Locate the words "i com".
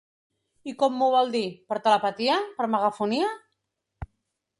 0.69-0.95